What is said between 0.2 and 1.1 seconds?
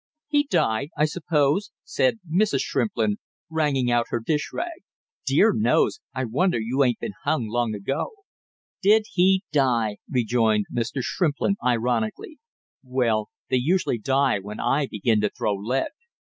"He died, I